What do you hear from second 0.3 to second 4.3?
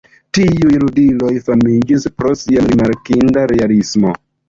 Tiuj ludiloj famiĝis pro sia rimarkinda realismo.